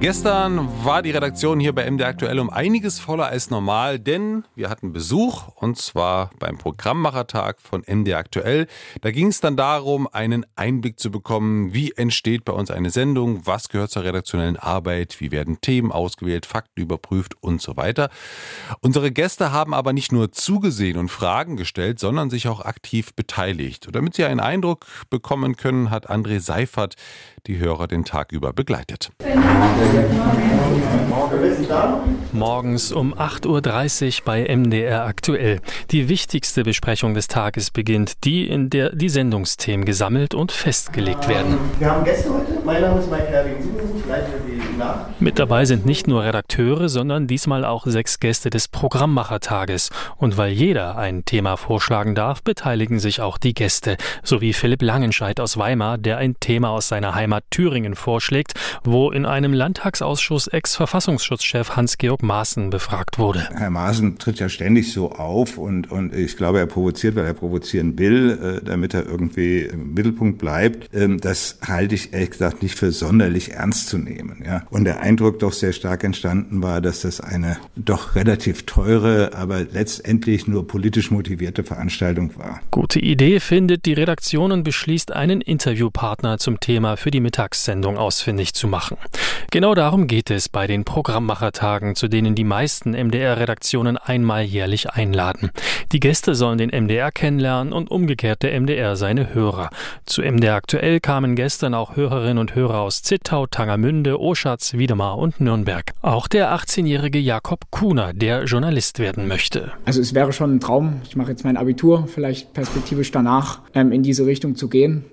Gestern 0.00 0.68
war 0.84 1.02
die 1.02 1.10
Redaktion 1.10 1.58
hier 1.58 1.74
bei 1.74 1.90
MD 1.90 2.02
Aktuell 2.02 2.38
um 2.38 2.50
einiges 2.50 3.00
voller 3.00 3.26
als 3.26 3.50
normal, 3.50 3.98
denn 3.98 4.44
wir 4.54 4.70
hatten 4.70 4.92
Besuch 4.92 5.48
und 5.56 5.76
zwar 5.76 6.30
beim 6.38 6.56
Programmmachertag 6.56 7.60
von 7.60 7.82
MD 7.84 8.14
Aktuell. 8.14 8.68
Da 9.00 9.10
ging 9.10 9.26
es 9.26 9.40
dann 9.40 9.56
darum, 9.56 10.06
einen 10.12 10.46
Einblick 10.54 11.00
zu 11.00 11.10
bekommen, 11.10 11.74
wie 11.74 11.90
entsteht 11.96 12.44
bei 12.44 12.52
uns 12.52 12.70
eine 12.70 12.90
Sendung, 12.90 13.44
was 13.44 13.70
gehört 13.70 13.90
zur 13.90 14.04
redaktionellen 14.04 14.56
Arbeit, 14.56 15.20
wie 15.20 15.32
werden 15.32 15.60
Themen 15.60 15.90
ausgewählt, 15.90 16.46
Fakten 16.46 16.80
überprüft 16.80 17.34
und 17.40 17.60
so 17.60 17.76
weiter. 17.76 18.08
Unsere 18.80 19.10
Gäste 19.10 19.50
haben 19.50 19.74
aber 19.74 19.92
nicht 19.92 20.12
nur 20.12 20.30
zugesehen 20.30 20.96
und 20.96 21.08
Fragen 21.08 21.56
gestellt, 21.56 21.98
sondern 21.98 22.30
sich 22.30 22.46
auch 22.46 22.60
aktiv 22.60 23.14
beteiligt. 23.14 23.88
Und 23.88 23.96
damit 23.96 24.14
Sie 24.14 24.24
einen 24.24 24.38
Eindruck 24.38 24.86
bekommen 25.10 25.56
können, 25.56 25.90
hat 25.90 26.08
André 26.08 26.38
Seifert 26.38 26.94
die 27.48 27.58
Hörer 27.58 27.88
den 27.88 28.04
Tag 28.04 28.30
über 28.30 28.52
begleitet. 28.52 29.10
Morgens 32.32 32.92
um 32.92 33.14
8.30 33.14 34.20
Uhr 34.20 34.24
bei 34.24 34.56
MDR 34.56 35.04
aktuell. 35.04 35.60
Die 35.90 36.08
wichtigste 36.08 36.62
Besprechung 36.62 37.14
des 37.14 37.26
Tages 37.26 37.70
beginnt, 37.70 38.24
die, 38.24 38.46
in 38.48 38.70
der 38.70 38.94
die 38.94 39.08
Sendungsthemen 39.08 39.84
gesammelt 39.84 40.34
und 40.34 40.52
festgelegt 40.52 41.28
werden. 41.28 41.58
Wir 41.78 41.90
haben 41.90 42.04
Gäste 42.04 42.32
heute. 42.32 42.58
Mein 42.64 42.82
Name 42.82 43.00
ist 43.00 43.10
Mike 43.10 43.26
Herwing. 43.26 43.56
Ich 43.98 44.06
leite 44.06 44.32
die 44.46 44.78
Nachrichten. 44.78 45.24
Mit 45.24 45.38
dabei 45.38 45.64
sind 45.64 45.84
nicht 45.84 46.06
nur 46.06 46.22
Redakteure, 46.22 46.88
sondern 46.88 47.26
diesmal 47.26 47.64
auch 47.64 47.86
sechs 47.86 48.20
Gäste 48.20 48.50
des 48.50 48.68
Programmmachertages. 48.68 49.90
Und 50.16 50.36
weil 50.36 50.52
jeder 50.52 50.96
ein 50.96 51.24
Thema 51.24 51.56
vorschlagen 51.56 52.14
darf, 52.14 52.42
beteiligen 52.42 52.98
sich 53.00 53.20
auch 53.20 53.38
die 53.38 53.54
Gäste, 53.54 53.96
sowie 54.22 54.52
Philipp 54.52 54.82
Langenscheidt 54.82 55.40
aus 55.40 55.56
Weimar, 55.56 55.98
der 55.98 56.18
ein 56.18 56.36
Thema 56.38 56.70
aus 56.70 56.88
seiner 56.88 57.14
Heimat 57.14 57.44
Thüringen 57.50 57.94
vorschlägt, 57.94 58.54
wo 58.84 59.10
in 59.10 59.26
einem 59.26 59.52
Landtagsausschuss 59.78 60.48
Ex-Verfassungsschutzchef 60.48 61.76
Hans-Georg 61.76 62.24
Maaßen 62.24 62.70
befragt 62.70 63.18
wurde. 63.18 63.48
Herr 63.54 63.70
Maaßen 63.70 64.18
tritt 64.18 64.40
ja 64.40 64.48
ständig 64.48 64.92
so 64.92 65.12
auf 65.12 65.56
und, 65.56 65.90
und 65.92 66.12
ich 66.12 66.36
glaube, 66.36 66.58
er 66.58 66.66
provoziert, 66.66 67.14
weil 67.14 67.24
er 67.24 67.34
provozieren 67.34 67.96
will, 67.96 68.58
äh, 68.60 68.64
damit 68.64 68.92
er 68.94 69.06
irgendwie 69.06 69.60
im 69.60 69.94
Mittelpunkt 69.94 70.38
bleibt. 70.38 70.92
Ähm, 70.92 71.20
das 71.20 71.58
halte 71.64 71.94
ich 71.94 72.12
ehrlich 72.12 72.30
gesagt 72.30 72.62
nicht 72.62 72.76
für 72.76 72.90
sonderlich 72.90 73.52
ernst 73.52 73.88
zu 73.88 73.98
nehmen. 73.98 74.42
Ja. 74.44 74.66
Und 74.70 74.84
der 74.84 75.00
Eindruck 75.00 75.38
doch 75.38 75.52
sehr 75.52 75.72
stark 75.72 76.02
entstanden 76.02 76.60
war, 76.60 76.80
dass 76.80 77.02
das 77.02 77.20
eine 77.20 77.58
doch 77.76 78.16
relativ 78.16 78.66
teure, 78.66 79.34
aber 79.34 79.60
letztendlich 79.60 80.48
nur 80.48 80.66
politisch 80.66 81.12
motivierte 81.12 81.62
Veranstaltung 81.62 82.36
war. 82.36 82.60
Gute 82.72 82.98
Idee 82.98 83.38
findet 83.38 83.86
die 83.86 83.92
Redaktion 83.92 84.50
und 84.50 84.64
beschließt, 84.64 85.12
einen 85.12 85.40
Interviewpartner 85.40 86.38
zum 86.38 86.58
Thema 86.58 86.96
für 86.96 87.12
die 87.12 87.20
Mittagssendung 87.20 87.96
ausfindig 87.96 88.54
zu 88.54 88.66
machen. 88.66 88.96
Genau 89.50 89.74
darum 89.74 90.06
geht 90.06 90.30
es 90.30 90.48
bei 90.48 90.66
den 90.66 90.84
Programmmachertagen, 90.84 91.94
zu 91.94 92.08
denen 92.08 92.34
die 92.34 92.44
meisten 92.44 92.92
MDR-Redaktionen 92.92 93.96
einmal 93.96 94.42
jährlich 94.42 94.90
einladen. 94.90 95.50
Die 95.92 96.00
Gäste 96.00 96.34
sollen 96.34 96.58
den 96.58 96.70
MDR 96.70 97.10
kennenlernen 97.10 97.72
und 97.72 97.90
umgekehrt 97.90 98.42
der 98.42 98.58
MDR 98.60 98.96
seine 98.96 99.34
Hörer. 99.34 99.70
Zu 100.04 100.22
MDR 100.22 100.56
aktuell 100.56 101.00
kamen 101.00 101.34
gestern 101.34 101.74
auch 101.74 101.96
Hörerinnen 101.96 102.38
und 102.38 102.54
Hörer 102.54 102.80
aus 102.80 103.02
Zittau, 103.02 103.46
Tangermünde, 103.46 104.20
Oschatz, 104.20 104.74
Wiedemar 104.74 105.18
und 105.18 105.40
Nürnberg. 105.40 105.92
Auch 106.02 106.28
der 106.28 106.54
18-jährige 106.54 107.18
Jakob 107.18 107.70
Kuhner, 107.70 108.12
der 108.12 108.44
Journalist 108.44 108.98
werden 108.98 109.28
möchte. 109.28 109.72
Also 109.84 110.00
es 110.00 110.14
wäre 110.14 110.32
schon 110.32 110.56
ein 110.56 110.60
Traum. 110.60 111.00
Ich 111.04 111.16
mache 111.16 111.30
jetzt 111.30 111.44
mein 111.44 111.56
Abitur, 111.56 112.06
vielleicht 112.06 112.52
perspektivisch 112.52 113.10
danach 113.10 113.60
ähm, 113.74 113.92
in 113.92 114.02
diese 114.02 114.26
Richtung 114.26 114.56
zu 114.56 114.68
gehen 114.68 115.04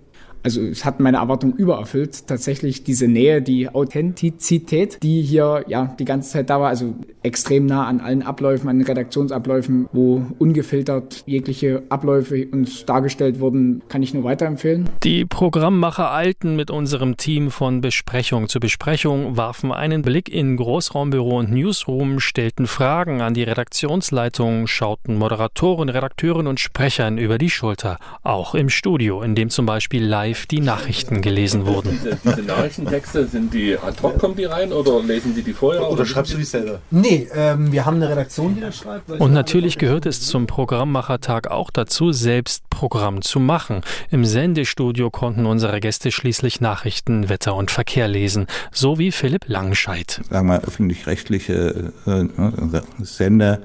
also 0.46 0.62
es 0.62 0.86
hat 0.86 1.00
meine 1.00 1.18
Erwartung 1.18 1.56
übererfüllt. 1.56 2.28
Tatsächlich 2.28 2.84
diese 2.84 3.08
Nähe, 3.08 3.42
die 3.42 3.68
Authentizität, 3.68 5.02
die 5.02 5.24
hier 5.24 5.66
ja 5.68 5.96
die 5.98 6.06
ganze 6.06 6.30
Zeit 6.30 6.52
da 6.52 6.62
war, 6.62 6.70
also 6.70 6.94
extrem 7.24 7.66
nah 7.66 7.88
an 7.88 8.00
allen 8.00 8.22
Abläufen, 8.22 8.70
an 8.70 8.78
den 8.78 8.86
Redaktionsabläufen, 8.86 9.90
wo 9.92 10.24
ungefiltert 10.38 11.24
jegliche 11.26 11.82
Abläufe 11.90 12.48
uns 12.52 12.86
dargestellt 12.86 13.40
wurden, 13.40 13.82
kann 13.90 14.04
ich 14.04 14.14
nur 14.14 14.24
weiterempfehlen. 14.24 14.88
Die 15.04 15.26
Programmmacher 15.26 16.14
eilten 16.14 16.56
mit 16.56 16.70
unserem 16.70 17.18
Team 17.18 17.50
von 17.50 17.82
Besprechung 17.82 18.48
zu 18.48 18.60
Besprechung, 18.60 19.38
warfen 19.38 19.72
einen 19.72 20.04
Blick 20.04 20.30
in 20.30 20.58
Großraumbüro 20.58 21.40
und 21.40 21.52
Newsroom, 21.52 22.20
stellten 22.20 22.68
Fragen 22.68 23.22
an 23.22 23.34
die 23.34 23.44
Redaktionsleitung, 23.44 24.68
schauten 24.68 25.18
Moderatoren, 25.18 25.90
Redakteuren 25.90 26.46
und 26.46 26.60
Sprechern 26.60 27.18
über 27.18 27.40
die 27.40 27.50
Schulter. 27.50 27.98
Auch 28.22 28.54
im 28.54 28.70
Studio, 28.70 29.24
in 29.24 29.34
dem 29.34 29.50
zum 29.50 29.66
Beispiel 29.66 30.06
live 30.06 30.35
live 30.36 30.46
die 30.48 30.60
Nachrichten 30.60 31.22
gelesen 31.22 31.66
wurden. 31.66 31.92
Diese, 31.92 32.18
diese 32.24 32.42
Nachrichtentexte, 32.42 33.28
sind 33.28 33.54
die 33.54 33.78
ad 33.78 34.02
hoc, 34.02 34.20
kommen 34.20 34.36
die 34.36 34.46
rein 34.46 34.72
oder 34.74 35.02
lesen 35.02 35.34
die 35.34 35.42
die 35.42 35.54
vorher? 35.54 35.82
Oder, 35.82 35.92
oder 35.92 36.06
schreibst 36.06 36.34
du 36.34 36.38
die 36.38 36.44
selber? 36.44 36.80
Nee, 36.92 37.28
ähm, 37.34 37.72
wir 37.72 37.86
haben 37.86 37.96
eine 37.96 38.10
Redaktion, 38.10 38.56
die 38.56 38.62
das 38.62 38.78
schreibt. 38.78 39.10
Und 39.10 39.34
natürlich 39.34 39.78
gehört 39.78 40.06
es 40.06 40.22
zum 40.22 40.48
Programmmachertag 40.48 41.50
auch 41.50 41.70
dazu, 41.72 42.12
selbst 42.12 42.70
Programm 42.70 43.22
zu 43.22 43.40
machen. 43.40 43.82
Im 44.10 44.26
Sendestudio 44.26 45.10
konnten 45.10 45.46
unsere 45.46 45.80
Gäste 45.80 46.12
schließlich 46.12 46.60
Nachrichten, 46.60 47.30
Wetter 47.30 47.56
und 47.56 47.72
Verkehr 47.72 48.08
lesen, 48.08 48.48
so 48.72 49.00
wie 49.00 49.12
Philipp 49.12 49.46
Langscheid. 49.48 50.22
Sagen 50.30 50.48
wir 50.48 50.62
öffentlich-rechtliche 50.62 51.94
äh, 52.06 53.04
Sender 53.04 53.60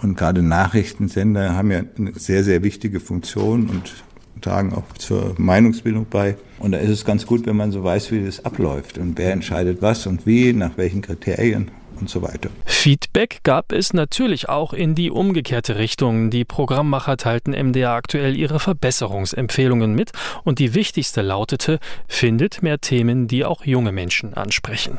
und 0.00 0.16
gerade 0.16 0.42
Nachrichtensender 0.42 1.54
haben 1.54 1.70
ja 1.70 1.82
eine 1.98 2.12
sehr, 2.14 2.44
sehr 2.44 2.62
wichtige 2.62 3.00
Funktion 3.00 3.68
und 3.68 3.92
tragen 4.40 4.72
auch 4.72 4.92
zur 4.98 5.34
Meinungsbildung 5.38 6.06
bei. 6.08 6.36
Und 6.58 6.72
da 6.72 6.78
ist 6.78 6.90
es 6.90 7.04
ganz 7.04 7.26
gut, 7.26 7.46
wenn 7.46 7.56
man 7.56 7.72
so 7.72 7.84
weiß, 7.84 8.10
wie 8.10 8.24
das 8.24 8.44
abläuft 8.44 8.98
und 8.98 9.18
wer 9.18 9.32
entscheidet 9.32 9.82
was 9.82 10.06
und 10.06 10.26
wie, 10.26 10.52
nach 10.52 10.76
welchen 10.76 11.02
Kriterien 11.02 11.70
und 12.00 12.08
so 12.08 12.22
weiter. 12.22 12.50
Feedback 12.64 13.40
gab 13.42 13.72
es 13.72 13.92
natürlich 13.92 14.48
auch 14.48 14.72
in 14.72 14.94
die 14.94 15.10
umgekehrte 15.10 15.76
Richtung. 15.76 16.30
Die 16.30 16.44
Programmmacher 16.44 17.16
teilten 17.16 17.52
MDR 17.52 17.92
aktuell 17.92 18.36
ihre 18.36 18.60
Verbesserungsempfehlungen 18.60 19.94
mit 19.94 20.12
und 20.44 20.58
die 20.58 20.74
wichtigste 20.74 21.22
lautete, 21.22 21.78
findet 22.06 22.62
mehr 22.62 22.80
Themen, 22.80 23.28
die 23.28 23.44
auch 23.44 23.64
junge 23.64 23.92
Menschen 23.92 24.34
ansprechen. 24.34 24.98